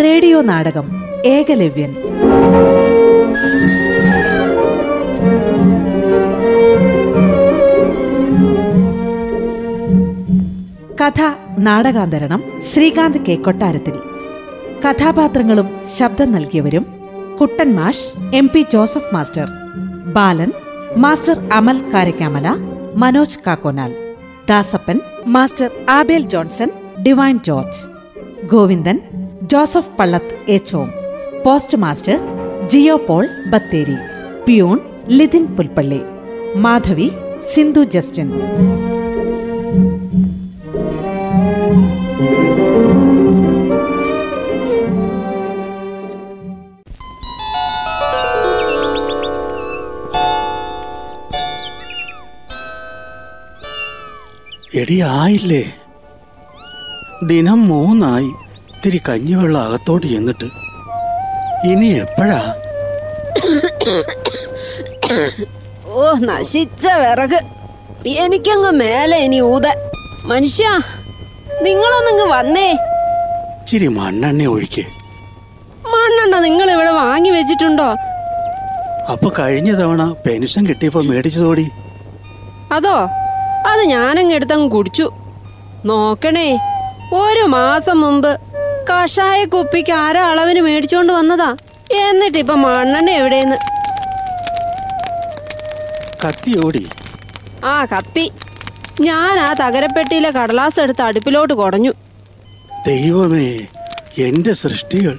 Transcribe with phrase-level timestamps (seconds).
[0.00, 1.94] Radio നാടകം ഏകലവ്യൻ.
[11.00, 11.22] കഥ
[11.58, 13.34] നാടകാന്തരണം Srikanth K.
[13.34, 13.92] കൊട്ടാരത്തിൽ.
[14.88, 16.86] കഥാപാത്രങ്ങളും ശബ്ദം നൽകിയവരും
[17.40, 18.50] കുട്ടൻ മാഷ് M.
[18.54, 18.66] P.
[18.72, 19.46] Joseph master
[20.12, 20.52] Balan
[20.96, 22.56] master Amal Karakkamala
[22.96, 23.92] Manoj Kakkonal
[24.46, 26.70] Dasappan master Abel Johnson
[27.02, 27.80] Divine George
[28.46, 28.98] Govindan
[29.42, 30.88] Joseph Pallath Echom
[31.44, 32.18] post master
[32.66, 33.96] Jio Paul Bathery
[34.46, 36.00] peon Lithin Pulpally
[36.56, 37.08] Madhavi
[37.52, 38.28] Sindhu Justin.
[54.80, 55.64] എടി ആയില്ലേ?
[57.24, 58.30] ദിനം മൂന്നായി.
[58.74, 60.48] ഇത്തിരി കഞ്ഞിവെള്ളം അകത്തോട്ട് ചെന്നിട്ട്.
[61.66, 62.40] ഇനി എപ്പോഴാ?
[65.86, 67.38] ഓ നശിച്ച വിറക്.
[68.06, 69.66] എനിക്കങ്ങ് മേലെ ഇനി ഊത.
[70.24, 70.66] മനുഷ്യ
[71.62, 72.68] നിങ്ങളൊന്നിങ്ങ് വന്നേ.
[73.66, 74.84] ചിരി മണ്ണെണ്ണ ഒഴിക്ക്.
[75.86, 77.88] മണ്ണെണ്ണ നിങ്ങൾ ഇവിടെ വാങ്ങി വെച്ചിട്ടുണ്ടോ?
[79.12, 81.70] അപ്പൊ കഴിഞ്ഞ തവണ പെൻഷൻ കിട്ടിയപ്പോ മേടിച്ചതോടി.
[82.72, 83.08] അതോ?
[83.66, 85.10] അത് ഞാനങ്ങ് എടുത്തങ്ങ് കുടിച്ചു.
[85.84, 86.60] നോക്കണേ
[87.12, 88.40] ഒരു മാസം മുമ്പ്
[88.90, 91.56] കഷായ കുപ്പിക്ക് ആരോ അളവിന് മേടിച്ചോണ്ട് വന്നതാ?
[91.92, 93.56] എന്നിട്ടിപ്പൊ മണ്ണെണ്ണ എവിടെയെന്ന്?
[96.24, 96.86] കത്തിയോടി
[97.64, 98.32] ആ കത്തി.
[99.00, 101.92] ഞാൻ ആ തകരപ്പെട്ടിയിലെ കടലാസ് എടുത്ത് അടുപ്പിലോട്ട് കുടഞ്ഞു.
[102.86, 103.58] ദൈവമേ
[104.18, 105.18] എന്റെ സൃഷ്ടികൾ.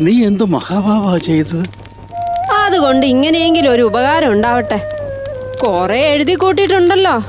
[0.00, 1.62] നീ എന്ത് മഹാഭാവാ ചെയ്തത്?
[2.52, 4.78] അതുകൊണ്ട് ഇങ്ങനെയെങ്കിലും ഒരു ഉപകാരം ഉണ്ടാവട്ടെ.
[5.64, 7.22] കുറെ എഴുതി കൂട്ടിയിട്ടുണ്ടല്ലോ.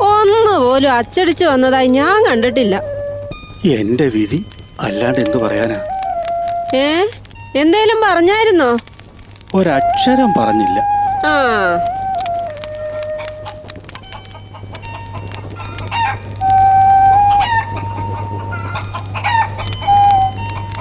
[0.00, 2.82] ഒന്നുപോലും അച്ചടിച്ചു വന്നതായി ഞാൻ കണ്ടിട്ടില്ല.
[3.64, 4.44] എന്റെ വിധി
[4.80, 5.78] അല്ലാണ്ട് എന്തു പറയാനാ?
[6.76, 7.06] ഏ?
[7.56, 8.76] എന്തേലും പറഞ്ഞായിരുന്നോ?
[9.54, 10.80] ഒരക്ഷരം പറഞ്ഞില്ല.
[11.26, 11.32] ആ.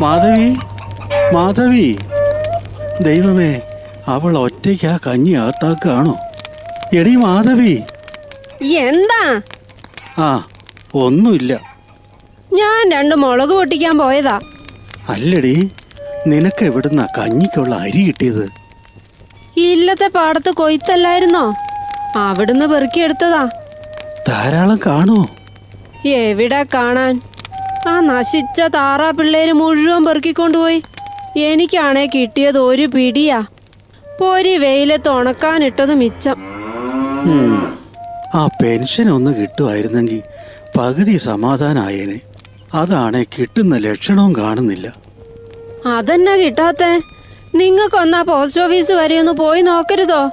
[0.02, 0.50] മാധവി
[1.34, 1.98] മാധവി.
[3.02, 3.62] ദൈവമേ
[4.08, 6.18] അവൾ ഒറ്റയ്ക്ക് ആ കഞ്ഞി അകത്താക്കാണോ
[6.98, 7.84] എടി മാധവി.
[8.66, 9.42] എന്താ?
[10.18, 10.46] ആ
[10.96, 11.60] ഒന്നുമില്ല.
[12.54, 14.40] ഞാൻ രണ്ട് മുളക് പൊട്ടിക്കാൻ പോയതാ.
[15.10, 15.70] അല്ലടി
[16.28, 18.50] നിനക്ക് എവിടുന്നാ കഞ്ഞിക്കുള്ള അരി കിട്ടിയത്?
[19.58, 21.54] ഇല്ലത്തെ പാടത്ത് കൊയ്ത്തല്ലായിരുന്നോ?
[22.16, 23.50] അവിടുന്ന് പെറുക്കിയെടുത്തതാ
[24.28, 25.30] ധാരാളം കാണുമോ
[26.06, 27.22] എവിടെ കാണാൻ?
[27.88, 30.82] ആ നശിച്ച താറാ പിള്ളേര് മുഴുവൻ പെറുക്കിക്കൊണ്ടുപോയി.
[31.38, 33.42] എനിക്കാണേ കിട്ടിയത് ഒരു പിടിയാ.
[34.20, 36.51] പൊരി വെയിലത്ത് ഉണക്കാനിട്ടത് മിച്ചം.
[38.34, 40.22] ആ പെൻഷൻ ഒന്ന് കിട്ടുമായിരുന്നെങ്കിൽ
[40.78, 42.20] പകുതി സമാധാനായേനെ.
[42.74, 44.94] അതാണ് കിട്ടുന്ന ലക്ഷണവും കാണുന്നില്ല.
[45.98, 47.02] അതെന്നാ കിട്ടാത്തെ?
[47.56, 50.30] നിങ്ങൾക്കൊന്നാ പോസ്റ്റ് ഓഫീസ് വരെ ഒന്ന് പോയി നോക്കരുതോ?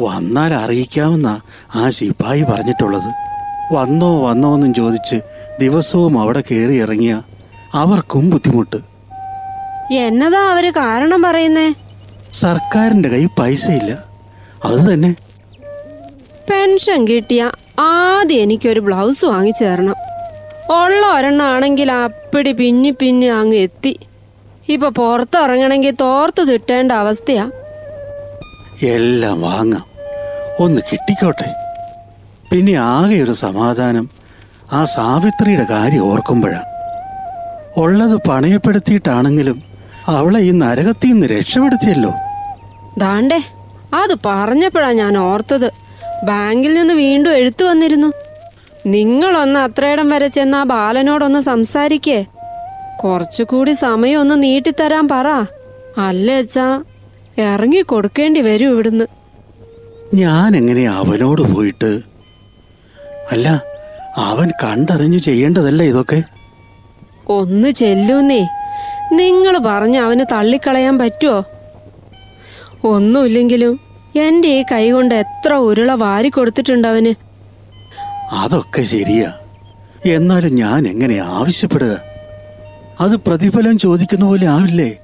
[0.00, 1.40] വന്നാൽ അറിയിക്കാമെന്ന
[1.74, 3.12] ആ ശിപ്പായി പറഞ്ഞിട്ടുള്ളത്.
[3.74, 5.16] വന്നോ വന്നോ എന്നും ചോദിച്ച്
[5.60, 7.22] ദിവസവും അവിടെ കയറി ഇറങ്ങിയ
[7.74, 8.76] അവർക്കും ബുദ്ധിമുട്ട്.
[9.92, 11.74] എന്നതാ അവർ കാരണം പറയുന്നേ?
[12.32, 13.98] സർക്കാരിന്റെ കൈ പൈസയില്ല.
[14.64, 15.14] അത് തന്നെ
[16.50, 19.94] പെൻഷൻ കിട്ടിയ ആദ്യം എനിക്കൊരു ബ്ലൗസ് വാങ്ങിച്ചു തരണം.
[20.70, 23.98] ഉള്ള ഒരെണ്ണം ആണെങ്കിൽ അപ്പിടി പിന്നി പിന്നി അങ്ങ് എത്തി.
[24.68, 27.50] ഇപ്പൊ പുറത്തിറങ്ങണമെങ്കിൽ തോർത്ത് ചുറ്റേണ്ട അവസ്ഥയാ.
[28.82, 29.84] എല്ലാം വാങ്ങാം.
[30.60, 31.54] ഒന്ന് കിട്ടിക്കോട്ടെ.
[32.52, 34.10] പിന്നെ ആകെ ഒരു സമാധാനം.
[34.72, 36.62] ആ സാവിത്രിയുടെ കാര്യം ഓർക്കുമ്പോഴാ.
[37.76, 39.62] ഉള്ളത് പണയപ്പെടുത്തിയിട്ടാണെങ്കിലും
[40.06, 42.12] അവളെ ഈ നരകത്തിൽ നിന്ന് രക്ഷപ്പെടുത്തിയല്ലോ.
[42.98, 43.42] ദാണ്ടേ
[43.94, 45.81] അത് പറഞ്ഞപ്പോഴാ ഞാൻ ഓർത്തത്.
[46.22, 48.12] ബാങ്കിൽ നിന്ന് വീണ്ടും എഴുത്തു വന്നിരുന്നു.
[48.86, 52.24] നിങ്ങളൊന്ന് അത്രയിടം വരെ ചെന്ന് ആ ബാലനോടൊന്ന് സംസാരിക്കേ.
[53.04, 55.28] കുറച്ചുകൂടി സമയം ഒന്ന് നീട്ടിത്തരാൻ പറ.
[55.98, 56.82] അല്ലേച്ചാ
[57.38, 59.04] ഇറങ്ങി കൊടുക്കേണ്ടി വരും ഇവിടുന്ന്.
[60.14, 62.00] ഞാൻ എങ്ങനെ അവനോട് പോയിട്ട്?
[63.32, 63.62] അല്ല
[64.16, 66.22] അവൻ കണ്ടറിഞ്ഞു ചെയ്യേണ്ടതല്ല ഇതൊക്കെ?
[67.28, 68.48] ഒന്ന് ചെല്ലൂന്നേ.
[69.12, 71.44] നിങ്ങൾ പറഞ്ഞ അവന് തള്ളിക്കളയാൻ പറ്റുമോ
[72.84, 73.80] ഒന്നുമില്ലെങ്കിലും
[74.16, 77.14] എന്റെ ഈ കൈ കൊണ്ട് എത്ര ഉരുള വാരി കൊടുത്തിട്ടുണ്ട് അവന്?
[78.32, 79.32] അതൊക്കെ ശരിയാ.
[80.06, 81.98] എന്നാലും ഞാൻ എങ്ങനെ ആവശ്യപ്പെടുക?
[83.00, 84.98] അത് പ്രതിഫലം ചോദിക്കുന്ന പോലെ ആവില്ലേ?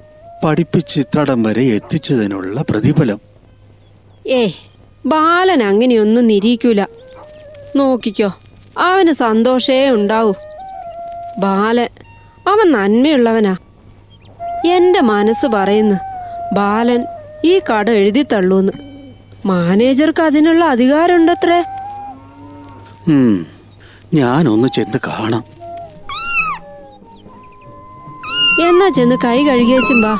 [0.45, 3.21] പഠിപ്പിച്ച് ഇത്രടം വരെ എത്തിച്ചതിനുള്ള പ്രതിഫലം.
[4.27, 4.53] ഏയ്
[5.07, 6.85] ബാലൻ അങ്ങനെയൊന്നും നിരീക്കൂല.
[7.77, 8.35] നോക്കിക്കോ
[8.79, 10.33] അവന് സന്തോഷേ ഉണ്ടാവൂ.
[11.39, 11.89] ബാലൻ
[12.49, 13.57] അവൻ നന്മയുള്ളവനാ.
[14.67, 15.95] എന്റെ മനസ്സ് പറയുന്നു
[16.55, 17.07] ബാലൻ
[17.45, 18.88] ഈ കട എഴുതി തള്ളൂന്ന്.
[19.47, 21.65] മാനേജർക്ക് അതിനുള്ള അധികാരമുണ്ടത്രേ.
[24.15, 25.45] ഞാനൊന്ന് ചെന്ന് കാണാം.
[28.69, 30.15] എന്നാ ചെന്ന് കൈ കഴുകിയേച്ചും വാ.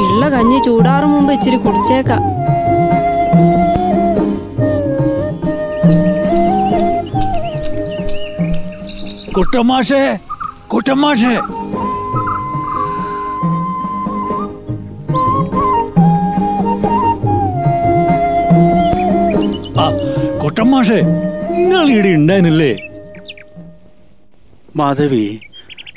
[0.00, 2.22] ഇള്ള കഞ്ഞി ചൂടാറും മുമ്പ് ഇച്ചിരി കുടിച്ചേക്കാം.
[9.32, 10.18] കുട്ടമാഷേ
[10.66, 11.38] കുട്ടമാഷേ
[20.78, 20.98] കുട്ടമാഷേ
[21.54, 22.72] നിങ്ങൾ ഇവിടെ ഉണ്ടായിരുന്നില്ലേ?
[24.78, 25.22] മാധവി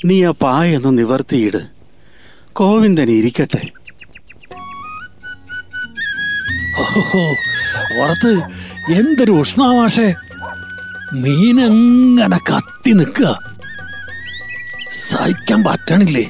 [0.07, 1.60] നീ ആ പായൊന്ന് നിവർത്തിയിട്.
[2.60, 3.62] കോവിന്ദൻ ഇരിക്കട്ടെ.
[6.83, 7.22] ഓഹോ
[7.92, 8.33] പുറത്ത്
[8.98, 10.07] എന്തൊരു ഉഷ്ണാമാഷേ
[11.28, 13.30] നീനങ്ങനെ കത്തി നിൽക്കുക.
[15.06, 16.25] സഹിക്കാൻ പറ്റണില്ലേ?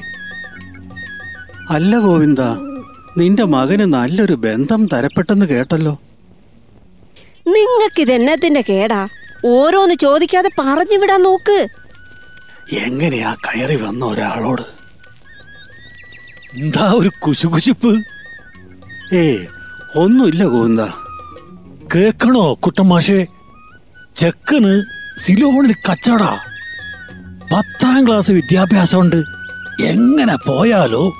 [1.76, 2.42] അല്ല ഗോവിന്ദ
[3.20, 5.96] നിന്റെ മകന് നല്ലൊരു ബന്ധം തരപ്പെട്ടെന്ന് കേട്ടല്ലോ.
[7.46, 9.08] നിങ്ങക്കിത് എന്നത്തിന്റെ കേടാ?
[9.46, 11.68] ഓരോന്ന് ചോദിക്കാതെ പറഞ്ഞു വിടാൻ നോക്ക്.
[12.72, 14.62] എങ്ങനെയാ കയറി വന്ന ഒരാളോട്?
[16.54, 18.04] എന്താ ഒരു കുശുകുശുപ്പ്?
[19.14, 19.36] ഏ
[19.96, 20.80] ഒന്നുമില്ല ഗോവിന്ദ.
[21.94, 23.26] കേക്കണോ കുട്ടമാഷേ
[24.16, 24.84] ചെക്കന്
[25.20, 26.38] സിലോണിൽ കച്ചടാ
[27.52, 29.16] പത്താം ക്ലാസ് വിദ്യാഭ്യാസമുണ്ട്.
[29.82, 31.12] എങ്ങനെ പോയാലോ?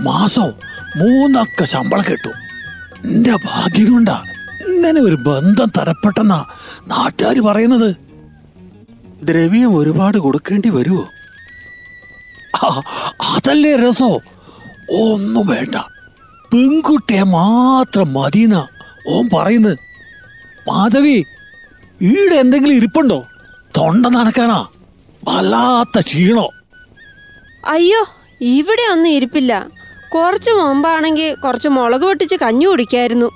[0.00, 0.52] മാസം
[0.96, 2.32] മൂന്നക്ക ശമ്പളം കിട്ടും.
[3.10, 4.22] എന്റെ ഭാഗ്യം കൊണ്ടാ
[4.80, 6.38] ഇങ്ങനെ ഒരു ബന്ധം തരപ്പെട്ടെന്നാ
[6.90, 7.88] നാട്ടുകാർ പറയുന്നത്?
[9.28, 11.06] ദ്രവ്യം ഒരുപാട് കൊടുക്കേണ്ടി വരുമോ
[13.32, 14.08] അതല്ലേ രസോ?
[15.00, 15.76] ഒന്നും വേണ്ട.
[16.52, 18.54] പെൺകുട്ടിയെ മാത്രം മതിന
[19.14, 19.76] ഓം പറയുന്നത്.
[20.68, 21.16] മാധവി
[22.12, 23.18] ഈടെ എന്തെങ്കിലും ഇരിപ്പുണ്ടോ?
[23.76, 24.58] തൊണ്ട നടക്കാനാ
[25.28, 26.46] വല്ലാത്ത ക്ഷീണോ?
[27.74, 28.02] അയ്യോ
[28.56, 29.52] ഇവിടെ ഒന്നും ഇരിപ്പില്ല.
[30.14, 33.30] കുറച്ച് മുമ്പാണെങ്കിൽ കുറച്ച് മുളക് പൊട്ടിച്ച് കഞ്ഞി കുടിക്കായിരുന്നു.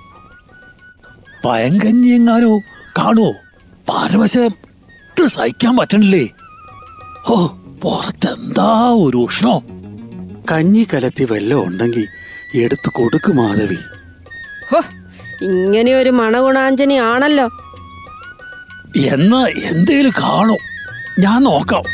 [1.44, 2.58] പയങ്കഞ്ഞി എങ്ങാനോ
[2.99, 3.32] കാണുവോ?
[3.88, 4.50] പരവശം
[5.26, 6.29] സഹിക്കാൻ പറ്റണില്ലേ?
[7.29, 7.46] ഓ
[7.82, 9.62] പുറത്തെന്താ ഒരു ഉഷ്ണോ?
[10.52, 12.06] കഞ്ഞി കലത്തി വെല്ലം ഉണ്ടെങ്കിൽ
[12.55, 13.79] എടുത്തു കൊടുക്ക് മാധവി.
[14.70, 14.81] ഹോ
[15.43, 17.46] ഇങ്ങനെ ഒരു മണഗുണാഞ്ജനി ആണല്ലോ.
[19.06, 20.56] എന്നാ എന്തേലും കാണോ.
[21.19, 21.85] ഞാൻ നോക്കാം.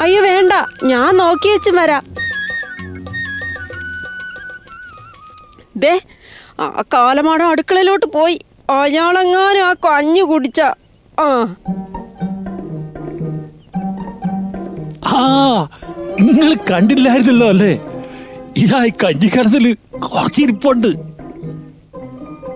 [0.00, 0.52] അയ്യോ വേണ്ട.
[0.84, 2.04] ഞാൻ നോക്കി വെച്ച് വരാം.
[5.76, 6.00] ദേ
[6.60, 8.40] ആ കാലമാടം അടുക്കളയിലോട്ട് പോയി.
[8.70, 10.60] അയാളെങ്ങാനും ആ കഞ്ഞു കുടിച്ച.
[11.20, 11.56] ആ.
[15.06, 15.68] ആ
[16.20, 17.80] നിങ്ങൾ കണ്ടില്ലായിരുന്നല്ലോ അല്ലേ?
[18.56, 20.88] ഇതായി കഞ്ഞിക്കടത്തിൽ കുറച്ചിരിപ്പുണ്ട്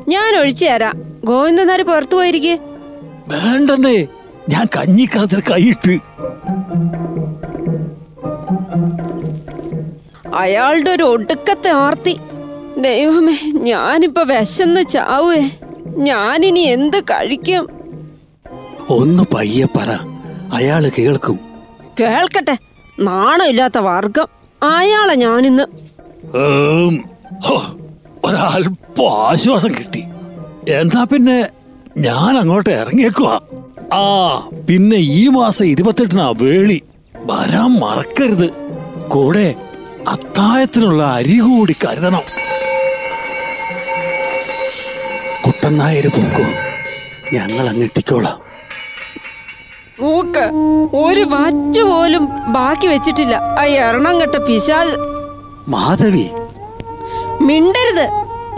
[0.08, 1.02] ഞാൻ ഒഴിച്ചു തരാം.
[1.24, 2.58] ഗോവിന്ദനാര് പുറത്തു പോയിരിക്കേ?
[3.28, 4.06] വേണ്ടെന്നേ
[4.48, 5.98] ഞാൻ കഞ്ഞിക്കടത്തിൽ കൈയിട്ട്.
[10.34, 12.18] അയാളുടെ ഒരു ഒടുക്കത്തെ ആർത്തി.
[12.82, 15.50] ദൈവമേ ഞാനിപ്പോ വിശന്ന് ചാവേ.
[15.86, 17.68] ഞാനിനി എന്ത് കഴിക്കും?
[18.88, 19.90] ഒന്ന് പയ്യെ പറ.
[20.52, 21.38] അയാൾ കേൾക്കും.
[22.00, 22.58] കേൾക്കട്ടെ.
[23.00, 24.26] നാണമില്ലാത്ത വർഗം.
[24.62, 25.62] അയാളെ ഞാനിന്ന്.
[28.24, 30.04] ഒരല്പം ആശ്വാസം കിട്ടി.
[30.68, 31.48] എന്നാ പിന്നെ
[31.98, 33.40] ഞാൻ അങ്ങോട്ട് ഇറങ്ങിയേക്കുവാ.
[33.94, 34.38] ആ
[34.68, 36.82] പിന്നെ ഈ മാസം ഇരുപത്തെട്ടിനാ വേളി.
[37.16, 38.50] വരാൻ മറക്കരുത്.
[39.08, 39.54] കൂടെ
[40.08, 42.22] അത്തായത്തിനുള്ള അരി കൂടി കരുതണം.
[45.62, 46.44] കുട്ടൻ നായര് പൊക്കോ.
[47.32, 48.38] ഞങ്ങൾ അങ്ങ് എത്തിക്കോളാം
[50.00, 50.44] മൂക്ക്
[50.96, 53.34] ഒരു വാറ്റ് പോലും ബാക്കി വെച്ചിട്ടില്ല.
[53.60, 54.88] ആ എറണം കെട്ട പിശാൽ
[55.68, 56.24] മാധവി.
[57.40, 58.06] മിണ്ടരുത്.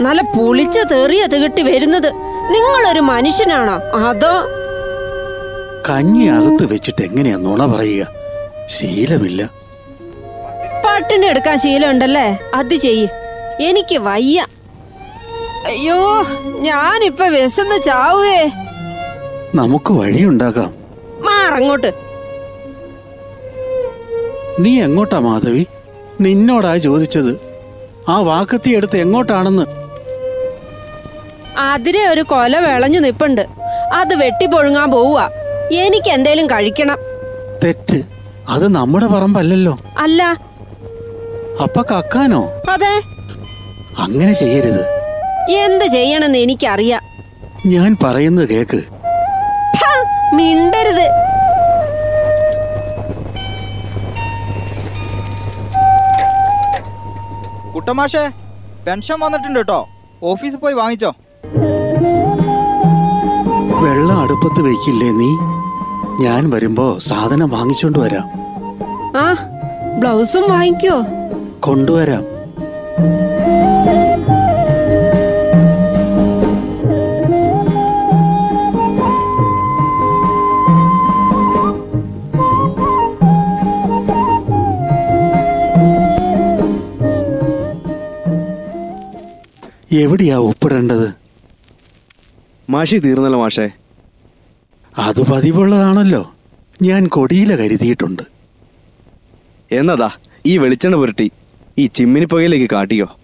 [0.01, 2.09] നല്ല പുളിച്ച തെറിയ തികട്ടി വരുന്നത്.
[2.53, 3.77] നിങ്ങളൊരു മനുഷ്യനാണോ?
[4.07, 4.33] അതോ?
[5.89, 8.07] കഞ്ഞി അകത്ത് വെച്ചിട്ട് എങ്ങനെയാ നുണ പറയുക?
[8.67, 9.49] ശീലമില്ല.
[10.85, 12.39] പട്ടിണി എടുക്കാൻ ശീലമുണ്ടല്ലേ?
[12.53, 13.07] അത് ചെയ്യ്.
[13.61, 14.45] എനിക്ക് വയ്യ.
[15.65, 18.51] അയ്യോ ഞാനിപ്പൊ വിശന്ന് ചാവുകേ
[19.55, 20.73] നമുക്ക് വഴിയുണ്ടാകാം.
[21.21, 21.93] മാറങ്ങോട്ട്.
[24.59, 25.65] നീ എങ്ങോട്ടാ മാധവി?
[26.21, 27.39] നിന്നോടാ ചോദിച്ചത്.
[28.09, 29.65] ആ വാക്കത്തി എടുത്ത് എങ്ങോട്ടാണെന്ന്?
[31.59, 33.41] അതിരെ ഒരു കൊല വിളഞ്ഞു നിപ്പുണ്ട്.
[33.93, 35.31] അത് വെട്ടി വെട്ടിപ്പൊഴുങ്ങാൻ പോവുക.
[35.71, 36.97] എനിക്ക് എന്തേലും കഴിക്കണം.
[37.63, 38.03] തെറ്റ്.
[38.49, 39.79] അത് നമ്മുടെ പറമ്പല്ലല്ലോ.
[39.97, 40.23] അല്ല.
[41.63, 42.49] അപ്പ കക്കാനോ?
[42.69, 43.01] അതെ.
[43.97, 44.94] അങ്ങനെ ചെയ്യരുത്.
[45.49, 47.01] എന്ത് ചെയ്യണമെന്ന് എനിക്കറിയാം.
[47.65, 48.81] ഞാൻ പറയുന്നത് കേക്ക്.
[50.33, 51.09] മിണ്ടരുത്.
[57.73, 58.31] കുട്ടമാഷേ
[58.87, 59.87] പെൻഷൻ വന്നിട്ടുണ്ട് കേട്ടോ.
[60.23, 61.13] ഓഫീസിൽ പോയി വാങ്ങിച്ചോ.
[63.83, 65.29] വെള്ളം അടുപ്പത്ത് വെക്കില്ലേ നീ?
[66.25, 68.29] ഞാൻ വരുമ്പോ സാധനം വാങ്ങിച്ചോണ്ട് വരാം.
[69.17, 69.33] ആ
[69.99, 71.05] ബ്ലൗസും വാങ്ങിക്കോ.
[71.59, 72.23] കൊണ്ടുവരാം.
[89.95, 91.13] എവിടെയാ ഒപ്പിടേണ്ടത്?
[92.69, 93.69] മാഷി തീർന്നല്ലോ മാഷേ.
[94.97, 96.33] അത് പതിവുള്ളതാണല്ലോ.
[96.81, 98.23] ഞാൻ കൊടിയില കരുതിയിട്ടുണ്ട്.
[99.71, 100.09] എന്നതാ
[100.45, 101.31] ഈ വെളിച്ചെണ്ണ പുരട്ടി
[101.77, 103.19] ഈ ചിമ്മിനി പുകയിലേക്ക് കാട്ടിയോ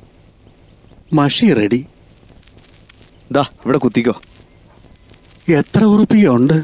[1.13, 1.85] മഷി റെഡി.
[3.31, 4.21] ദാ ഇവിടെ കുത്തിക്കോ.
[5.49, 6.63] എത്ര ഉറുപ്പിക ഉണ്ട്?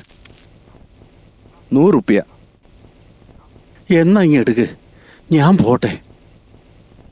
[1.73, 2.23] നൂറുപ്യ.
[3.89, 4.67] എന്നാ ഇങ്ങ് എടുക്ക്.
[5.31, 5.99] ഞാൻ പോട്ടെ.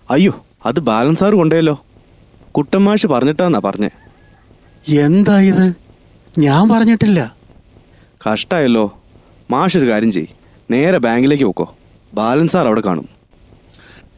[0.09, 1.84] അയ്യോ അത് ബാലൻസാറ് കൊണ്ടുപോയല്ലോ.
[2.57, 3.89] കുട്ടന്മാഷ് പറഞ്ഞിട്ടാന്നാ പറഞ്ഞേ.
[5.01, 5.73] എന്താ ഇത്?
[6.37, 7.35] ഞാൻ പറഞ്ഞിട്ടില്ല.
[8.29, 8.99] കഷ്ടായല്ലോ.
[9.51, 10.25] മാഷ് ഒരു കാര്യം ചെയ്
[10.71, 11.75] നേരെ ബാങ്കിലേക്ക് പോക്കോ.
[12.13, 13.09] ബാലൻസാർ അവിടെ കാണും.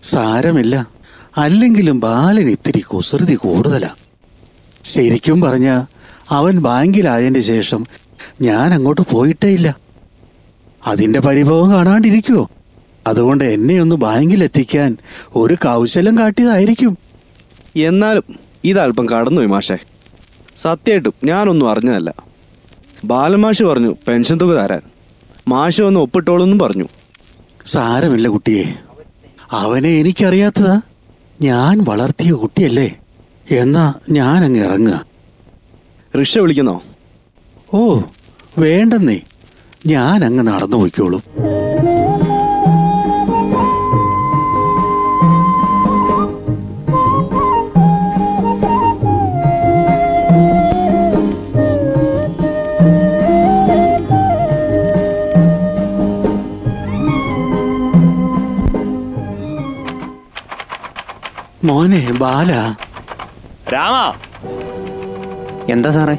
[0.03, 0.88] സാരമില്ല.
[1.38, 3.89] അല്ലെങ്കിലും ബാലൻ ഇത്തിരി കുസൃതി കൂടുതലാ.
[4.84, 5.84] ശരിക്കും പറഞ്ഞ
[6.29, 7.86] അവൻ ബാങ്കിലായതിന്റെ ശേഷം
[8.41, 9.77] ഞാൻ അങ്ങോട്ട് പോയിട്ടേ ഇല്ല.
[10.88, 12.50] അതിന്റെ പരിഭവം കാണാണ്ടിരിക്കുമോ
[13.08, 14.98] അതുകൊണ്ട് എന്നെ ഒന്ന് ബാങ്കിലെത്തിക്കാൻ
[15.36, 17.07] ഒരു കൗശലം കാട്ടിയതായിരിക്കും.
[17.80, 19.78] എന്നാലും ഇതല്പം കടന്നുപോയി മാഷേ.
[20.58, 22.14] സത്യമായിട്ടും ഞാനൊന്നും അറിഞ്ഞതല്ല.
[23.06, 24.82] ബാലമാഷ് പറഞ്ഞു പെൻഷൻ തുക തരാൻ.
[25.48, 26.84] മാഷ് വന്ന് ഒപ്പിട്ടോളെന്നും പറഞ്ഞു.
[27.66, 28.64] സാരമില്ല കുട്ടിയെ.
[29.52, 30.82] അവനെ എനിക്കറിയാത്തതാ.
[31.42, 32.96] ഞാൻ വളർത്തിയ കുട്ടിയല്ലേ.
[33.52, 35.06] എന്നാ ഞാൻ അങ്ങ് ഇറങ്ങുക.
[36.20, 36.84] റിക്ഷ വിളിക്കുന്നോ?
[37.74, 38.02] ഓ
[38.58, 39.20] വേണ്ടെന്നേ.
[39.86, 41.24] ഞാൻ അങ്ങ് നടന്നു പോയിക്കോളും
[61.68, 62.76] മോനെ ബാല.
[63.74, 64.14] രാമ.
[65.70, 66.16] എന്താ സാറേ?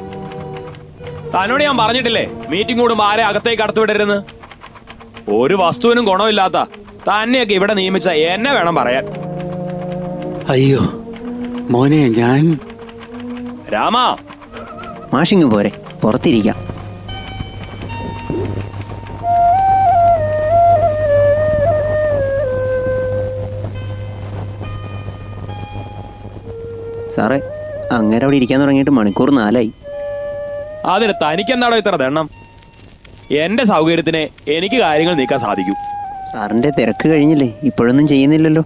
[1.33, 4.23] തന്നോട് ഞാൻ പറഞ്ഞിട്ടില്ലേ മീറ്റിംഗ് കൂടുമ്പോ ആരെ അകത്തേക്ക് കടത്തിവിടരുന്ന്
[5.31, 6.63] ഒരു വസ്തുവിനും ഗുണമില്ലാത്ത
[7.09, 9.05] തന്നെയൊക്കെ ഇവിടെ നിയമിച്ച എന്നെ വേണം പറയാൻ.
[10.49, 10.79] അയ്യോ
[11.69, 12.59] മോനെ ഞാൻ
[13.73, 14.17] രാമ.
[15.13, 16.68] മാഷിങ് പോരെ പുറത്തിരിക്കാം.
[27.19, 27.41] സാറേ
[27.91, 29.71] അങ്ങനെ അവിടെ ഇരിക്കാൻ തുടങ്ങിയിട്ട് മണിക്കൂർ നാലായി.
[30.85, 32.29] അതിന് തനിക്കെന്താണോ ഇത്ര ദണ്ണം?
[33.31, 35.75] എന്റെ സൗകര്യത്തിന് എനിക്ക് കാര്യങ്ങൾ നീക്കാൻ സാധിക്കും.
[36.33, 37.53] സാറിന്റെ തിരക്ക് കഴിഞ്ഞില്ലേ?
[37.63, 38.63] ഇപ്പോഴൊന്നും ചെയ്യുന്നില്ലല്ലോ.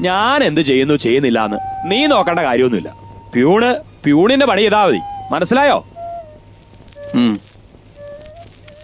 [0.00, 2.94] ഞാൻ എന്ത് ചെയ്യുന്നു ചെയ്യുന്നില്ല എന്ന് നീ നോക്കേണ്ട കാര്യമൊന്നുമില്ല.
[3.34, 5.00] പ്യൂണ് പ്യൂണിന്റെ പണി ചെയ്താൽ മതി.
[5.30, 5.86] മനസ്സിലായോ?
[7.14, 7.40] ഉം.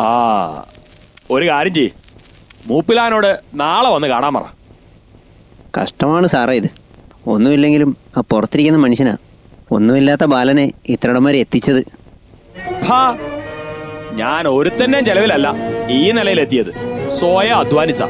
[0.02, 0.64] ആ
[1.30, 1.88] ഒരു കാര്യം ചെയ്
[2.66, 4.42] മൂപ്പിലാനോട് നാളെ വന്ന് കാണാൻ പറ.
[5.82, 6.81] കഷ്ടമാണ് സാറേ ഇത്.
[7.26, 9.16] ഒന്നുമില്ലെങ്കിലും ആ പുറത്തിരിക്കുന്ന മനുഷ്യനാ.
[9.70, 11.84] ഒന്നുമില്ലാത്ത ബാലനെ ഇത്രയിടം എത്തിച്ചത്.
[14.12, 15.54] ഞാൻ ഒരുത്തന്നെയും ചെലവിലല്ല
[15.90, 16.72] ഈ നിലയിലെത്തിയത്.
[17.08, 18.02] സ്വയം അധ്വാനിച്ച.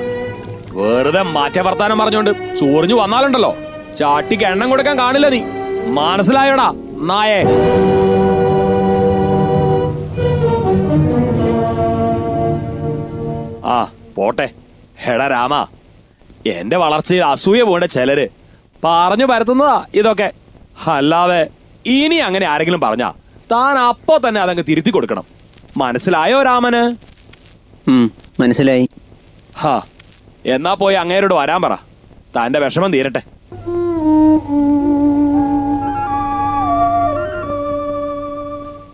[0.72, 3.56] വെറുതെ മാറ്റ വർത്താനം പറഞ്ഞോണ്ട് ചൊറിഞ്ഞു വന്നാലുണ്ടല്ലോ.
[3.98, 5.40] ചാട്ടിക്ക് എണ്ണം കൊടുക്കാൻ കാണില്ല നീ.
[5.86, 7.44] മനസ്സിലായോടാ നായേ?
[13.64, 14.50] ആ പോട്ടെ.
[15.04, 15.66] ഹെടാ രാമ
[16.46, 18.41] എന്റെ വളർച്ചയിൽ അസൂയ പോണ്ട ചിലര്.
[18.84, 20.32] പറഞ്ഞു പരത്തുന്നതാ ഇതൊക്കെ.
[20.86, 21.48] അല്ലാതെ
[21.86, 23.12] ഇനി അങ്ങനെ ആരെങ്കിലും പറഞ്ഞാ
[23.52, 25.24] താൻ അപ്പോ തന്നെ അതങ്ങ് തിരുത്തി കൊടുക്കണം.
[25.76, 26.82] മനസ്സിലായോ രാമന്?
[28.40, 28.88] മനസ്സിലായി.
[29.58, 29.80] ഹാ
[30.46, 31.74] എന്നാ പോയി അങ്ങേരോട് വരാൻ പറ.
[32.36, 33.22] തന്റെ വിഷമം തീരട്ടെ.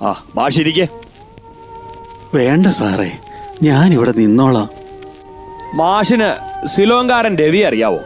[0.05, 0.89] ആ ഭാഷിരിക്കേ
[2.35, 3.11] വേണ്ട സാറേ
[3.63, 4.69] ഞാനിവിടെ നിന്നോളാം.
[5.75, 6.29] മാഷിന്
[6.69, 8.01] സിലോങ്കാരൻ രവി അറിയാവോ?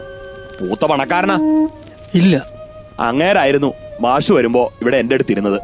[0.68, 1.68] പൂത്ത പണക്കാരനാ.
[2.14, 2.46] ഇല്ല.
[3.00, 5.60] അങ്ങേരായിരുന്നു മാഷ് വരുമ്പോ ഇവിടെ എന്റെ അടുത്തിരുന്നത്.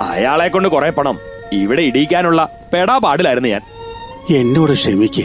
[0.00, 1.18] അയാളെ കൊണ്ട് കുറെ പണം
[1.52, 3.60] ഇവിടെ ഇടിയിക്കാനുള്ള പെടാപാടിലായിരുന്നു ഞാൻ.
[4.36, 5.24] എന്നോട് ക്ഷമിക്ക്.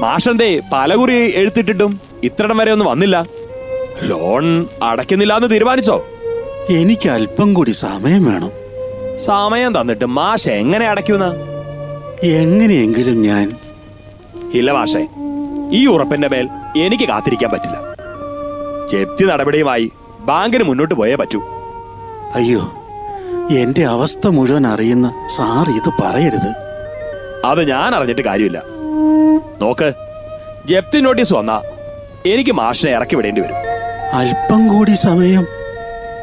[0.00, 3.26] മാഷന്റെ പലകുറി എഴുത്തിട്ടിട്ടും ഇത്രടം വരെ ഒന്നും വന്നില്ല?
[4.02, 6.06] ലോൺ അടയ്ക്കുന്നില്ല എന്ന് തീരുമാനിച്ചോ?
[6.70, 8.50] എനിക്ക് അല്പം കൂടി സമയം വേണം.
[9.18, 11.34] സമയം തന്നിട്ട് മാഷ് എങ്ങനെ അടയ്ക്കുന്ന?
[12.22, 13.56] എങ്ങനെയെങ്കിലും ഞാൻ
[14.54, 15.06] ഇല്ല മാഷേ
[15.72, 17.76] ഈ ഉറപ്പിന്റെ മേൽ എനിക്ക് കാത്തിരിക്കാൻ പറ്റില്ല.
[18.92, 21.42] ജപ്തി നടപടിയുമായി ബാങ്കിന് മുന്നോട്ട് പോയേ പറ്റൂ.
[22.34, 22.72] അയ്യോ
[23.50, 26.54] എന്റെ അവസ്ഥ മുഴുവൻ അറിയുന്ന സാർ ഇത് പറയരുത്.
[27.44, 28.62] അത് ഞാൻ അറിഞ്ഞിട്ട് കാര്യമില്ല.
[29.62, 29.92] നോക്ക്
[30.66, 31.62] ജപ്തി നോട്ടീസ് വന്നാ
[32.26, 33.54] എനിക്ക് മാഷിനെ ഇറക്കി വിടേണ്ടി വരും.
[34.12, 35.46] അല്പം കൂടി സമയം.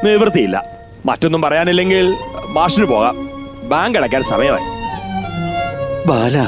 [0.04, 0.66] നിവൃത്തിയില്ല.
[1.06, 2.16] മറ്റൊന്നും പറയാനില്ലെങ്കിൽ
[2.48, 3.30] മാഷിന് പോകാം.
[3.70, 4.66] ബാങ്ക് അടയ്ക്കാൻ സമയമായി.
[6.08, 6.48] ബാല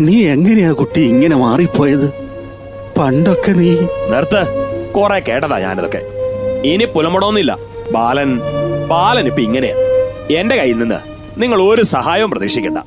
[0.00, 2.29] നീ എങ്ങനെയാ കുട്ടി ഇങ്ങനെ മാറിപ്പോയത്?
[3.00, 3.70] പണ്ടൊക്കെ നീ
[4.08, 4.42] നിർത്ത്.
[4.92, 6.00] കുറെ കേട്ടതാ ഞാനിതൊക്കെ.
[6.64, 7.58] ഇനി പുലമുടൊന്നില്ല
[7.92, 8.40] ബാലൻ
[8.88, 9.76] ബാലൻ ഇപ്പൊ ഇങ്ങനെയാ.
[10.38, 10.94] എന്റെ കയ്യിൽ നിന്ന്
[11.36, 12.78] നിങ്ങൾ ഒരു സഹായവും പ്രതീക്ഷിക്കണ്ട.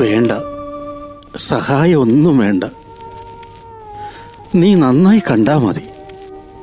[0.00, 0.32] വേണ്ട.
[1.36, 2.64] സഹായം ഒന്നും വേണ്ട.
[4.54, 5.82] നീ നന്നായി കണ്ടാ മതി.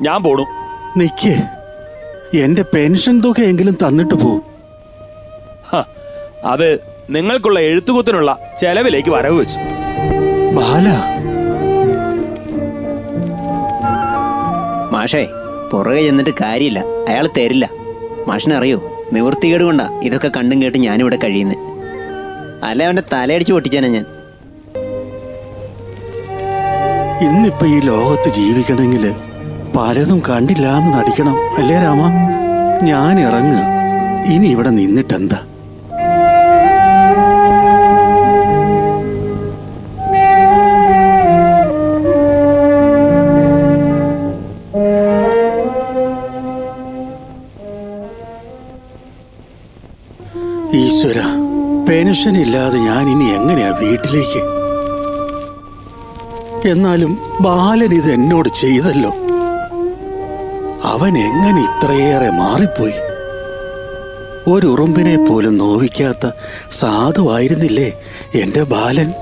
[0.02, 0.46] ഞാൻ പോണു.
[0.98, 1.36] നിക്ക്.
[2.38, 4.40] എന്റെ പെൻഷൻ തുകയെങ്കിലും തന്നിട്ട് പോ.
[5.72, 5.84] ഹ,
[6.46, 9.71] അത് നിങ്ങൾക്കുള്ള എഴുത്തുകുത്തിനുള്ള ചെലവിലേക്ക് വരവ് വെച്ചു.
[10.72, 10.90] ബാല
[14.94, 15.22] മാഷേ
[15.72, 16.80] പുറകെ ചെന്നിട്ട് കാര്യമില്ല.
[17.10, 17.66] അയാൾ തരില്ല.
[18.30, 18.78] മാഷിനറിയോ
[19.13, 21.60] നിവൃത്തികേട് കൊണ്ടാ ഇതൊക്കെ കണ്ടും കേട്ട് ഞാനിവിടെ കഴിയുന്നത്
[22.68, 24.06] അല്ല അവന്റെ തലയടിച്ച് പൊട്ടിച്ചാനാ ഞാൻ.
[27.28, 29.06] ഇന്നിപ്പോ ഈ ലോകത്ത് ജീവിക്കണമെങ്കിൽ
[29.78, 31.38] പലതും കണ്ടില്ല എന്ന് നടിക്കണം.
[31.60, 32.01] അല്ലേ രാമ?
[32.90, 33.62] ഞാൻ ഇറങ്ങുക
[34.36, 35.40] ഇനി ഇവിടെ നിന്നിട്ടെന്താ?
[50.91, 51.19] ഈശ്വര
[51.89, 54.41] പെൻഷൻ ഇല്ലാതെ ഞാൻ ഇനി എങ്ങനെയാ വീട്ടിലേക്ക്?
[56.67, 59.10] എന്നാലും ബാലൻ ഇത് എന്നോട് ചെയ്തല്ലോ.
[60.83, 62.98] അവൻ എങ്ങനെ ഇത്രയേറെ മാറിപ്പോയി?
[64.50, 66.31] ഒരുറുമ്പിനെ പോലും നോവിക്കാത്ത
[66.71, 68.01] സാധുവായിരുന്നില്ലേ
[68.36, 69.13] എന്റെ ബാലൻ?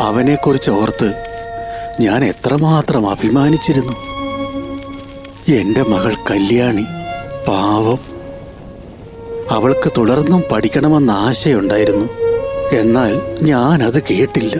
[0.00, 1.14] അവനെക്കുറിച്ച് ഓർത്ത്
[2.00, 3.96] ഞാൻ എത്രമാത്രം അഭിമാനിച്ചിരുന്നു.
[5.48, 6.86] എന്റെ മകൾ കല്യാണി
[7.48, 8.13] പാവം.
[9.50, 12.08] അവൾക്ക് തുടർന്നും പഠിക്കണമെന്ന ആശയുണ്ടായിരുന്നു.
[12.72, 14.56] എന്നാൽ ഞാൻ അത് കേട്ടില്ല.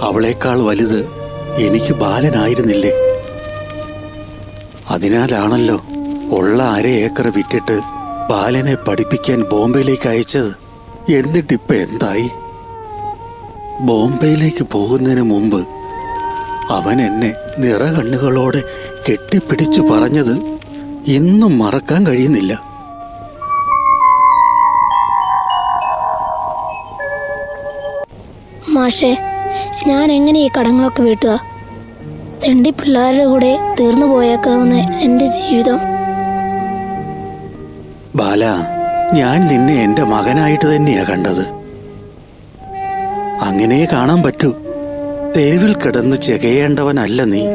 [0.00, 1.08] അവളേക്കാൾ വലുത്
[1.56, 2.92] എനിക്ക് ബാലനായിരുന്നില്ലേ?
[4.90, 5.82] അതിനാലാണല്ലോ
[6.30, 7.80] ഉള്ള അര ഏക്കർ വിറ്റിട്ട്
[8.30, 10.54] ബാലനെ പഠിപ്പിക്കാൻ ബോംബെയിലേക്ക് അയച്ചത്.
[11.12, 12.30] എന്നിട്ടിപ്പ എന്തായി?
[13.80, 15.66] ബോംബെയിലേക്ക് പോകുന്നതിന് മുമ്പ്
[16.68, 18.62] അവൻ എന്നെ നിറകണ്ണുകളോടെ
[19.08, 20.58] കെട്ടിപ്പിടിച്ചു പറഞ്ഞത്
[21.06, 22.67] ഇന്നും മറക്കാൻ കഴിയുന്നില്ല.
[28.88, 29.16] മാഷേ
[29.86, 31.40] ഞാൻ എങ്ങനെ ഈ കടങ്ങളൊക്കെ വീട്ടുക?
[32.44, 35.78] തെണ്ടി പിള്ളേരുടെ കൂടെ തീർന്നു പോയേക്കാവുന്ന എന്റെ ജീവിതം.
[38.16, 38.44] ബാല
[39.14, 41.44] ഞാൻ നിന്നെ എന്റെ മകനായിട്ട് തന്നെയാ കണ്ടത്.
[43.40, 44.54] അങ്ങനെ കാണാൻ പറ്റൂ.
[45.36, 47.46] തെരുവിൽ കിടന്ന് ചെകയേണ്ടവനല്ല നീ.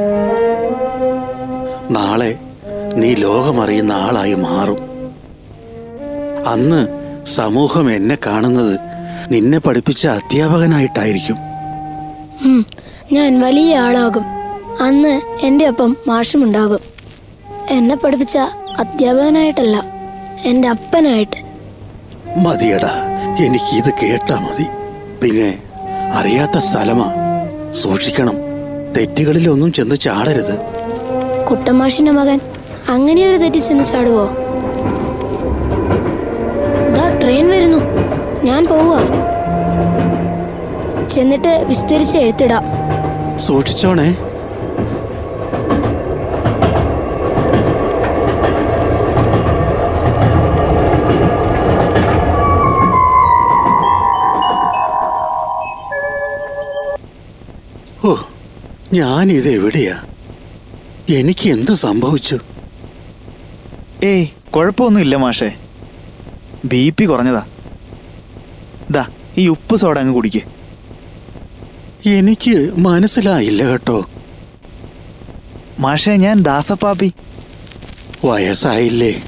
[1.92, 2.38] നാളെ
[2.96, 4.78] നീ ലോകമറിയുന്ന ആളായി മാറും.
[6.48, 6.88] അന്ന്
[7.26, 8.93] സമൂഹം എന്നെ കാണുന്നത്
[9.32, 11.36] നിന്നെ പഠിപ്പിച്ച അധ്യാപകനായിട്ടായിരിക്കും.
[13.12, 14.24] ഞാൻ വലിയ ആളാകും.
[14.82, 16.80] അന്ന് എന്റെ ഒപ്പം മാഷുമുണ്ടാകും.
[17.70, 18.38] എന്നെ പഠിപ്പിച്ച
[18.78, 19.84] അധ്യാപകനായിട്ടല്ല
[20.46, 21.38] എന്റെ അപ്പനായിട്ട്.
[22.40, 22.92] മതിയടാ
[23.46, 24.66] എനിക്ക് ഇത് കേട്ടാ മതി.
[25.22, 25.64] പിന്നെ
[26.14, 27.14] അറിയാത്ത സ്ഥലമാ.
[27.72, 28.36] സൂക്ഷിക്കണം.
[28.98, 30.60] തെറ്റുകളിലൊന്നും ചെന്ന് ചാടരുത്.
[31.50, 32.40] കുട്ടമാഷിന്റെ മകൻ
[32.90, 34.30] അങ്ങനെ ഒരു തെറ്റി ചെന്ന് ചാടുവോ?
[37.22, 37.48] ട്രെയിൻ
[38.44, 39.00] ഞാൻ പോവുക.
[41.08, 42.64] ചെന്നിട്ട് വിസ്തരിച്ച് എഴുത്തിടാം.
[43.40, 44.18] സൂക്ഷിച്ചോണേ.
[58.06, 58.16] ഓ
[58.94, 60.04] ഞാനിത് എവിടെയാ?
[61.10, 62.40] എനിക്ക് എന്ത് സംഭവിച്ചു?
[64.04, 65.52] ഏയ് കുഴപ്പമൊന്നുമില്ല മാഷേ.
[66.66, 67.46] ബി പി കുറഞ്ഞതാ.
[69.38, 70.42] ഈ ഉപ്പ് സോഡ അങ്ങ് കുടിക്ക്.
[72.10, 74.10] എനിക്ക് മനസ്സിലായില്ല കേട്ടോ.
[75.80, 77.14] മാഷേ ഞാൻ ദാസപ്പാപ്പി.
[78.26, 79.24] വയസ്സായില്ലേ.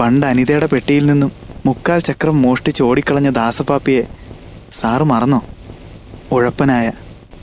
[0.00, 1.32] പണ്ട് അനിതയുടെ പെട്ടിയിൽ നിന്നും
[1.66, 4.02] മുക്കാൽ ചക്രം മോഷ്ടിച്ച് ഓടിക്കളഞ്ഞ ദാസപ്പാപ്പിയെ
[4.72, 5.44] സാറ് മറന്നോ?
[6.32, 6.92] ഉഴപ്പനായ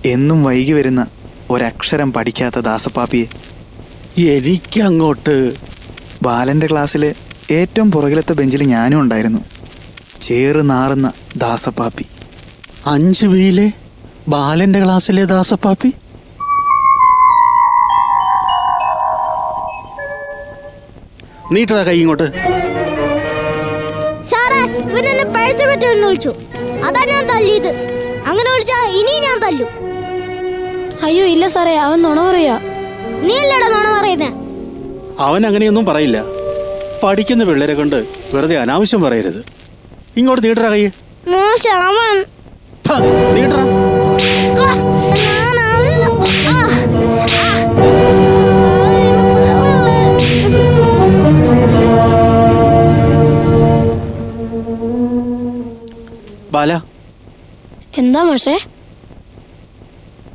[0.06, 1.08] എന്നും വൈകി വരുന്ന
[1.50, 3.26] ഒരക്ഷരം പഠിക്കാത്ത ദാസപ്പാപ്പിയെ.
[4.21, 5.54] എനിക്കങ്ങോട്ട്
[6.23, 7.15] ബാലന്റെ ക്ലാസ്സിലെ
[7.52, 9.39] ഏറ്റവും പുറകിലത്തെ ബെഞ്ചിൽ ഞാനും ഉണ്ടായിരുന്നു.
[10.21, 12.06] ചേറ് നാറുന്ന ദാസപ്പാപ്പി.
[12.88, 13.71] അഞ്ച് ബിയിലെ
[14.27, 15.91] ബാലന്റെ ക്ലാസ്സിലെ ദാസപ്പാപ്പി?
[21.51, 22.27] നീട്ടടാ കൈ ഇങ്ങോട്ട്.
[24.32, 26.30] സാറേ ഇവൻ എന്നെ പഴച്ച പറ്റുമെന്ന് വിളിച്ചു.
[26.86, 27.69] അതാ ഞാൻ തല്ലിയത്.
[28.27, 29.65] അങ്ങനെ വിളിച്ചാ ഇനി ഞാൻ തല്ലു.
[31.03, 32.60] അയ്യോ ഇല്ല സാറേ അവൻ നുണ പറയാ
[33.27, 34.30] നീ അല്ലടാ നോണ പറയുന്നേ?
[35.19, 36.23] അവൻ അങ്ങനെയൊന്നും പറയില്ല.
[37.03, 39.56] പഠിക്കുന്ന പിള്ളേരെ കൊണ്ട് വെറുതെ അനാവശ്യം പറയരുത്.
[40.17, 40.84] ഇങ്ങോട്ട് നീട്ടറ കൈ
[41.34, 41.84] മോശം
[56.53, 56.73] ബാല.
[57.97, 58.53] എന്താ മാഷേ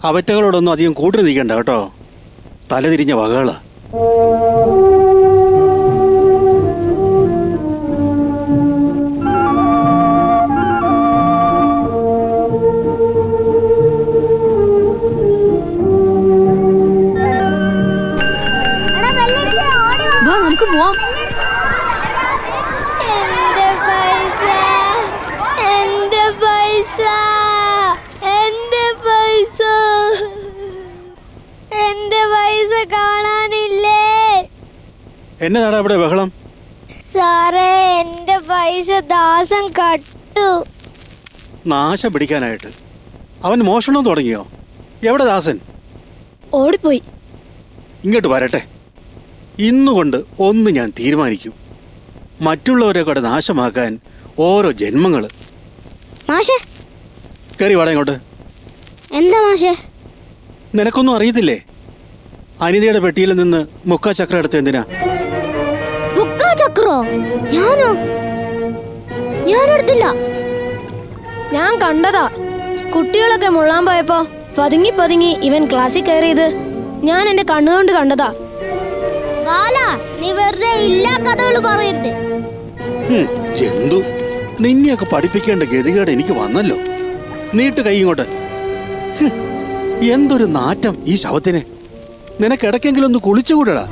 [0.09, 1.79] അവറ്റകളോടൊന്നും അധികം കൂട്ടി നിൽക്കണ്ട കേട്ടോ.
[2.73, 3.57] തലതിരിഞ്ഞ വകകളാ.
[35.43, 36.33] എന്നതാടാ അവിടെ ബഹളം?
[37.13, 40.65] സാറേ എന്റെ പൈസ ദാസം കട്ടു.
[41.67, 42.67] നാശം പിടിക്കാനായിട്ട്.
[43.45, 44.49] അവൻ മോഷണം തുടങ്ങിയോ?
[45.07, 45.61] എവിടെ ദാസൻ?
[46.55, 47.03] ഓടിപ്പോയി.
[48.05, 48.67] ഇങ്ങോട്ട് വരട്ടെ.
[49.59, 51.53] ഇന്നുകൊണ്ട് ഒന്ന് ഞാൻ തീരുമാനിക്കും.
[52.41, 53.99] മറ്റുള്ളവരെ കൂടെ നാശമാക്കാൻ
[54.39, 55.29] ഓരോ ജന്മങ്ങൾ
[56.31, 56.65] മാഷേ.
[57.61, 58.19] കയറി വാടാ ഇങ്ങോട്ട്.
[59.13, 59.77] എന്താ മാഷേ?
[60.75, 61.61] നിനക്കൊന്നും അറിയത്തില്ലേ?
[62.67, 64.83] അനിതയുടെ പെട്ടിയിൽ നിന്ന് മുക്കാ ചക്രം എടുത്ത് എന്തിനാ?
[66.19, 66.97] മുക്കാ ചക്രോ?
[67.57, 67.91] ഞാനോ?
[69.51, 70.05] ഞാൻ എടുത്തില്ല
[71.57, 72.25] ഞാൻ കണ്ടതാ.
[72.95, 74.19] കുട്ടികളൊക്കെ മുള്ളാൻ പോയപ്പോ
[74.59, 76.47] പതുങ്ങി പതുങ്ങി ഇവൻ ക്ലാസ്സിൽ കയറിയത്
[77.09, 78.29] ഞാൻ എന്റെ കണ്ണുകൊണ്ട് കണ്ടതാ.
[79.49, 79.79] ബാല
[80.21, 82.11] നീ വെറുതെ ഇല്ലാ കഥകൾ പറയരുത്.
[83.19, 83.23] എന്തു?
[83.61, 83.99] ജന്തു
[84.65, 86.79] നിന്നെയൊക്കെ പഠിപ്പിക്കേണ്ട ഗതികേട് എനിക്ക് വന്നല്ലോ.
[87.59, 88.27] നീട്ട് കൈ ഇങ്ങോട്ട്.
[90.15, 91.63] എന്തൊരു നാറ്റം ഈ ശവത്തിന്.
[92.43, 93.89] നിനക്കിടയ്ക്കെങ്കിലും ഒന്ന് കുളിച്ചുകൂടടാ.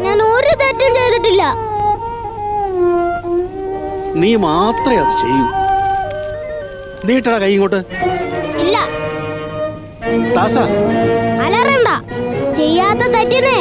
[0.00, 1.42] ഞാൻ ഒരു തെറ്റും ചെയ്തിട്ടില്ല.
[4.14, 5.44] നീ മാത്രമേ അത് ചെയ്യൂ.
[7.04, 7.80] നീട്ടടാ കൈ ഇങ്ങോട്ട്.
[8.58, 8.76] ഇല്ല.
[10.34, 10.58] ദാസ.
[11.46, 11.88] അലറണ്ട.
[12.54, 13.58] ചെയ്യാത്ത തെറ്റിനെ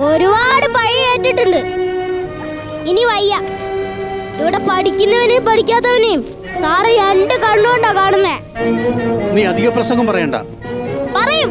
[0.00, 1.60] ഒരുപാട് പഴി ഏറ്റിട്ടുണ്ട്
[2.90, 3.40] ഇനി വയ്യ.
[4.40, 6.22] ഇവിടെ പഠിക്കുന്നവനെയും പഠിക്കാത്തവനെയും
[6.60, 8.36] സാറ് രണ്ട് കണ്ണുകൊണ്ടാ കാണുന്നേ.
[9.34, 10.34] നീ അധിക പ്രസംഗം പറയണ്ട.
[11.16, 11.50] പറയും.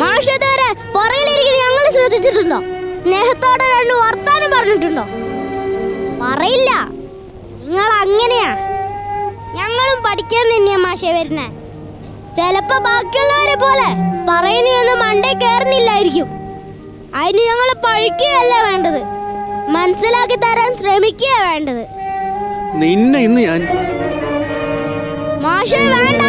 [0.00, 2.58] മാഷതുവരെ പുറയിലിരിക്കുന്ന ഞങ്ങൾ ശ്രദ്ധിച്ചിട്ടുണ്ടോ?
[3.02, 5.04] സ്നേഹത്തോടെ രണ്ട് വർത്താനം പറഞ്ഞിട്ടുണ്ടോ?
[6.22, 6.70] പറയില്ല.
[7.60, 8.50] നിങ്ങൾ അങ്ങനെയാ.
[9.54, 11.46] ഞങ്ങളും പഠിക്കാൻ തന്നെയാ മാഷെ വരുന്നേ.
[12.36, 13.88] ചിലപ്പോ ബാക്കിയുള്ളവരെ പോലെ
[14.28, 16.28] പറയുന്നൊന്നും മണ്ടേ കയറുന്നില്ലായിരിക്കും
[17.14, 19.00] അതിന് ഞങ്ങൾ പഴിക്കുകയല്ല വേണ്ടത്.
[19.68, 21.82] മനസ്സിലാക്കി തരാൻ ശ്രമിക്കുക വേണ്ടത്.
[22.74, 23.60] നിന്നെ ഇന്ന് ഞാൻ
[25.50, 26.22] മാഷെ വേണ്ട.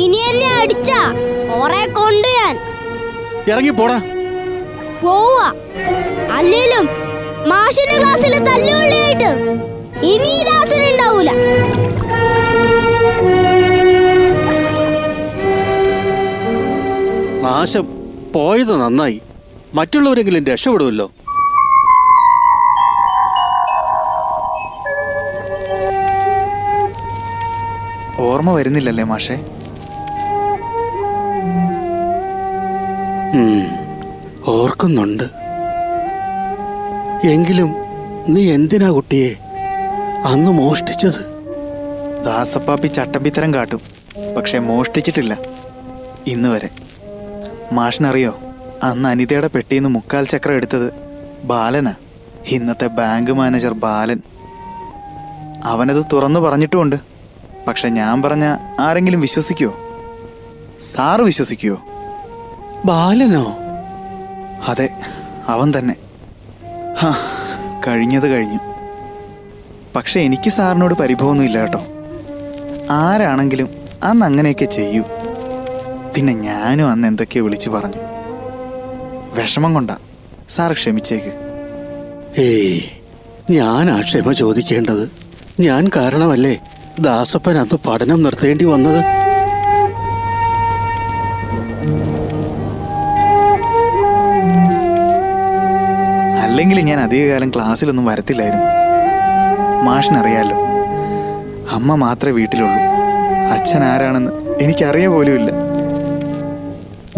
[0.00, 0.90] ഇനി എന്നെ അടിച്ച
[1.50, 2.54] കൊറേ കൊണ്ട് ഞാൻ.
[3.48, 3.98] ഇറങ്ങി പോടാ.
[5.02, 5.42] പോവുക
[6.32, 6.86] അല്ലേലും
[7.48, 9.30] മാഷിന്റെ ക്ലാസ്സിൽ തല്ലുകൊള്ളിയായിട്ട്
[10.06, 11.30] ഇനി ദാസൻ ഉണ്ടാവൂല
[17.42, 17.84] നാശം
[18.34, 19.20] പോയത് നന്നായി.
[19.74, 21.06] മറ്റുള്ളവരെങ്കിലും രക്ഷപ്പെടുമല്ലോ.
[28.38, 29.34] ഓർമ്മ വരുന്നില്ലല്ലേ മാഷേ?
[34.46, 35.24] ഓർക്കുന്നുണ്ട്.
[37.26, 37.74] എങ്കിലും
[38.28, 39.30] നീ എന്തിനാ കുട്ടിയെ
[40.24, 41.18] അന്ന് മോഷ്ടിച്ചത്?
[42.26, 43.80] ദാസപ്പാപ്പി ചട്ടമ്പിത്തരം കാട്ടും.
[44.36, 45.38] പക്ഷെ മോഷ്ടിച്ചിട്ടില്ല.
[46.26, 46.70] ഇന്ന് വരെ.
[47.72, 48.38] മാഷിനറിയോ
[48.82, 50.88] അന്ന് അനിതയുടെ പെട്ടിയിൽ നിന്ന് മുക്കാൽ ചക്രം എടുത്തത്
[51.44, 51.94] ബാലനാ.
[52.46, 54.20] ഇന്നത്തെ ബാങ്ക് മാനേജർ ബാലൻ.
[55.64, 57.17] അവനത് തുറന്നു പറഞ്ഞിട്ടുമുണ്ട്.
[57.68, 59.74] പക്ഷെ ഞാൻ പറഞ്ഞ ആരെങ്കിലും വിശ്വസിക്കുമോ
[60.80, 61.78] സാറ് വിശ്വസിക്കുമോ
[62.84, 63.58] ബാലനോ?
[64.68, 64.88] അതെ
[65.48, 65.96] അവൻ തന്നെ.
[66.98, 67.14] ഹാ,
[67.86, 68.58] കഴിഞ്ഞത് കഴിഞ്ഞു.
[69.96, 71.82] പക്ഷെ എനിക്ക് സാറിനോട് പരിഭവമൊന്നുമില്ല കേട്ടോ.
[72.90, 73.68] ആരാണെങ്കിലും
[74.02, 75.04] അന്ന് അങ്ങനെയൊക്കെ ചെയ്യൂ.
[76.14, 78.02] പിന്നെ ഞാനും അന്ന് എന്തൊക്കെയോ വിളിച്ചു പറഞ്ഞു.
[79.40, 79.96] വിഷമം കൊണ്ടാ
[80.48, 81.32] സാർ ക്ഷമിച്ചേക്ക്.
[82.40, 82.80] ഏയ്
[83.50, 85.10] ഞാൻ ആ ക്ഷമ ചോദിക്കേണ്ടത്
[85.60, 86.60] ഞാൻ കാരണമല്ലേ?
[87.00, 89.04] ദാസപ്പൻ അന്ന് പഠനം നിർത്തേണ്ടി വന്നത്?
[96.42, 98.64] അല്ലെങ്കിൽ ഞാൻ അധികകാലം ക്ലാസ്സിലൊന്നും വരത്തില്ലായിരുന്നു.
[99.82, 100.56] മാഷിനറിയാലോ
[101.70, 102.78] അമ്മ മാത്രമേ വീട്ടിലുള്ളൂ.
[103.52, 104.32] അച്ഛൻ ആരാണെന്ന്
[104.62, 105.50] എനിക്കറിയ പോലുമില്ല.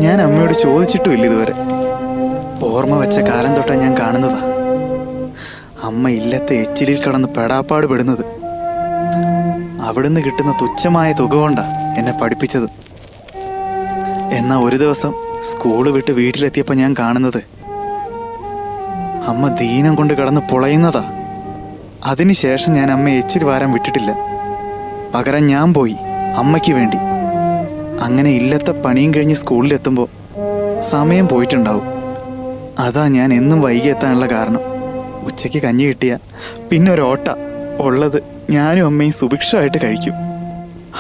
[0.01, 1.53] ഞാൻ അമ്മയോട് ചോദിച്ചിട്ടുമില്ല ഇതുവരെ.
[2.63, 4.41] ഓർമ്മ വെച്ച കാലം തൊട്ടാണ് ഞാൻ കാണുന്നതാ.
[5.83, 8.40] അമ്മ ഇല്ലത്തെ എച്ചിലിൽ കടന്ന് പെടാപ്പാട് പെടുന്നത്.
[9.91, 11.65] അവിടുന്ന് കിട്ടുന്ന തുച്ഛമായ തുക കൊണ്ടാ
[11.99, 12.67] എന്നെ പഠിപ്പിച്ചത്.
[14.39, 17.39] എന്നാ ഒരു ദിവസം സ്കൂൾ വിട്ട് വീട്ടിലെത്തിയപ്പോൾ ഞാൻ കാണുന്നത്
[19.27, 21.03] അമ്മ ദീനം കൊണ്ട് കിടന്ന് പൊളയുന്നതാ.
[22.05, 24.11] അതിനുശേഷം ഞാൻ അമ്മയെ എച്ചിരി വാരം വിട്ടിട്ടില്ല.
[25.15, 25.97] പകരം ഞാൻ പോയി
[26.37, 26.99] അമ്മയ്ക്ക് വേണ്ടി.
[28.01, 30.09] അങ്ങനെ ഇല്ലത്തെ പണിയും കഴിഞ്ഞ് സ്കൂളിലെത്തുമ്പോൾ
[30.91, 31.89] സമയം പോയിട്ടുണ്ടാവും.
[32.79, 34.63] അതാ ഞാൻ എന്നും വൈകി എത്താനുള്ള കാരണം.
[35.25, 36.13] ഉച്ചയ്ക്ക് കഞ്ഞി കിട്ടിയ
[36.71, 37.29] പിന്നെ ഒരു ഓട്ട
[37.87, 38.40] ഉള്ളത്.
[38.51, 40.13] ഞാനും അമ്മയും സുഭിക്ഷമായിട്ട് കഴിക്കും.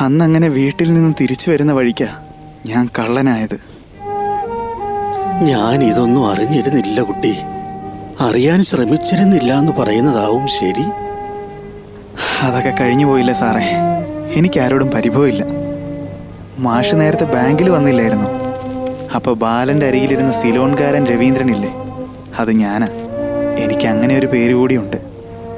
[0.00, 2.06] അന്നങ്ങനെ വീട്ടിൽ നിന്ന് തിരിച്ചു വരുന്ന വഴിക്കാ
[2.66, 3.58] ഞാൻ കള്ളനായത്.
[5.42, 7.36] ഞാൻ ഇതൊന്നും അറിഞ്ഞിരുന്നില്ല കുട്ടി.
[8.20, 10.84] അറിയാൻ ശ്രമിച്ചിരുന്നില്ല എന്ന് പറയുന്നതാവും ശരി.
[12.42, 13.70] അതൊക്കെ കഴിഞ്ഞു പോയില്ല സാറേ.
[14.34, 15.44] എനിക്കാരോടും പരിഭവമില്ല.
[16.58, 18.26] മാഷ് നേരത്തെ ബാങ്കിൽ വന്നില്ലായിരുന്നു.
[19.14, 21.74] അപ്പോൾ ബാലന്റെ അരികിലിരുന്ന സിലോൺകാരൻ രവീന്ദ്രനില്ലേ?
[22.38, 22.88] അത് ഞാനാ.
[23.58, 24.96] എനിക്ക് അങ്ങനെ ഒരു പേര് കൂടിയുണ്ട്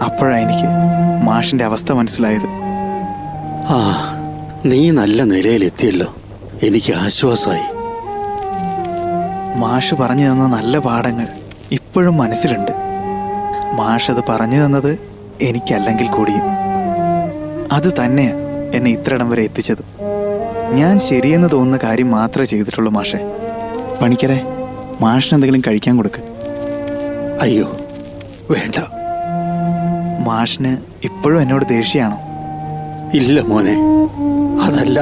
[0.05, 2.49] അപ്പോഴാ എനിക്ക് മാഷിന്റെ അവസ്ഥ മനസ്സിലായത്.
[3.69, 3.79] ആ
[4.67, 6.17] നീ നല്ല നിലയിലെത്തിയല്ലോ.
[6.63, 7.67] എനിക്ക് ആശ്വാസമായി
[9.59, 11.29] മാഷ് പറഞ്ഞു തന്ന നല്ല പാഠങ്ങൾ
[11.73, 12.73] ഇപ്പോഴും മനസ്സിലുണ്ട്.
[13.75, 14.99] മാഷ് അത് പറഞ്ഞു തന്നത്
[15.41, 16.43] എനിക്കല്ലെങ്കിൽ കൂടിയും.
[17.73, 18.35] അത് തന്നെയാ
[18.75, 19.85] എന്നെ ഇത്രയിടം വരെ എത്തിച്ചത്.
[20.73, 23.21] ഞാൻ ശരിയെന്ന് തോന്നുന്ന കാര്യം മാത്രമേ ചെയ്തിട്ടുള്ളൂ മാഷെ.
[24.03, 24.45] പണിക്കരെ
[25.01, 26.23] മാഷിന് എന്തെങ്കിലും കഴിക്കാൻ കൊടുക്ക്.
[27.43, 27.77] അയ്യോ
[28.51, 28.75] വേണ്ട.
[30.29, 32.19] മാഷിന് ഇപ്പോഴും എന്നോട് ദേഷ്യമാണോ?
[33.19, 33.75] ഇല്ല മോനെ
[34.67, 34.99] അതല്ല.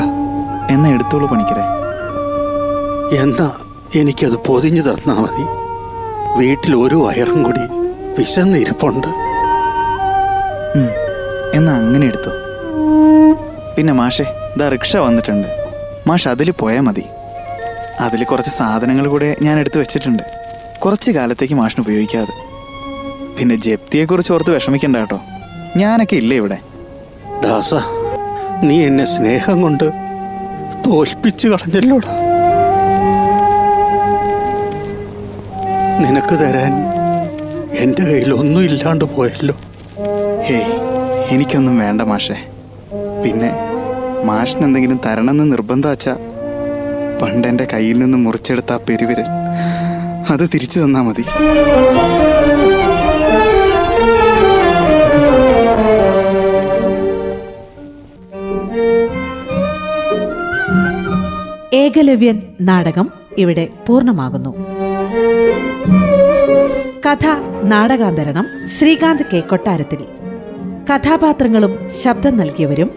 [0.74, 1.64] എന്നാ എടുത്തോളൂ പണിക്കരെ.
[3.22, 3.48] എന്നാ
[4.00, 5.44] എനിക്കത് പൊതിഞ്ഞു തന്നാ മതി.
[6.38, 7.64] വീട്ടിൽ ഒരു വയറും കൂടി
[8.18, 9.08] വിശന്നിരിപ്പുണ്ട്.
[11.58, 12.32] എന്നാ അങ്ങനെ എടുത്തു.
[13.76, 15.48] പിന്നെ മാഷെ ഇതാ റിക്ഷ വന്നിട്ടുണ്ട്.
[16.08, 17.04] മാഷ് അതിൽ പോയാൽ മതി.
[18.06, 20.22] അതിൽ കുറച്ച് സാധനങ്ങൾ കൂടെ ഞാൻ എടുത്തു വെച്ചിട്ടുണ്ട്.
[20.84, 22.34] കുറച്ച് കാലത്തേക്ക് മാഷിന് ഉപയോഗിക്കാതെ.
[23.38, 25.18] പിന്നെ ജപ്തിയെക്കുറിച്ച് ഓർത്ത് വിഷമിക്കണ്ട കേട്ടോ.
[25.76, 26.58] ഞാനൊക്കെ ഇല്ലേ ഇവിടെ?
[27.42, 27.74] ദാസ
[28.62, 29.84] നീ എന്നെ സ്നേഹം കൊണ്ട്
[30.86, 32.12] തോൽപ്പിച്ചു കളഞ്ഞല്ലോടാ.
[36.02, 36.72] നിനക്ക് തരാൻ
[37.74, 39.54] എന്റെ കയ്യിൽ ഒന്നും ഇല്ലാണ്ട് പോയല്ലോ.
[40.48, 40.72] ഹേയ്
[41.28, 42.34] എനിക്കൊന്നും വേണ്ട മാഷേ.
[43.24, 43.50] പിന്നെ
[44.24, 46.16] മാഷിന് എന്തെങ്കിലും തരണമെന്ന് നിർബന്ധം വച്ചാ
[47.22, 49.28] പണ്ട് എന്റെ കയ്യിൽ നിന്ന് മുറിച്ചെടുത്ത ആ പെരുവിരൽ.
[50.30, 51.24] അത് തിരിച്ചു തന്നാ മതി.
[61.90, 63.06] ഏകലവ്യൻ നാടകം
[63.38, 64.50] ഇവിടെ പൂർണമാകുന്നു.
[67.06, 67.24] കഥ
[67.64, 69.40] നാടകാന്തരണം ശ്രീകാന്ത് കെ.
[69.40, 70.00] കൊട്ടാരത്തിൽ.
[70.88, 71.72] കഥാപാത്രങ്ങളും
[72.02, 72.90] ശബ്ദം നൽകിയവരും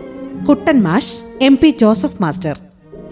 [0.50, 2.56] കുട്ടൻ മാഷ് M P Joseph master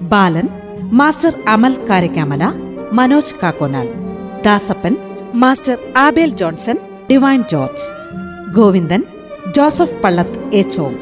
[0.02, 0.48] Balan
[0.92, 2.44] master Amal Karakkamala
[2.92, 3.88] Manoj Kakkonal
[4.46, 4.96] Dasappan
[5.36, 6.78] master Abel Johnson
[7.12, 7.88] Divine George
[8.54, 9.04] Govindan
[9.58, 10.96] Joseph Pallath Echom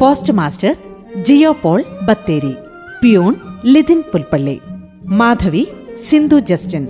[0.00, 0.74] post master
[1.22, 2.54] Jio Paul Bathery
[3.02, 3.34] peon
[3.66, 4.60] Lithin Pulpally
[5.04, 6.88] Madhavi Sindhu Justin.